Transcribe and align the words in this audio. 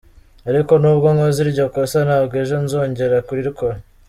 Ariko 0.49 0.73
nubwo 0.81 1.07
nkoze 1.15 1.39
iryo 1.45 1.65
kosa 1.73 1.97
ntabwo 2.07 2.33
ejo 2.41 2.55
nzongera 2.65 3.17
kurikora. 3.27 3.77